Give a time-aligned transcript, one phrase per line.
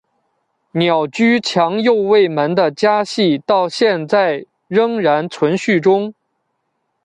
[0.71, 6.15] 鸟居强右卫门的家系到现在仍然存续中。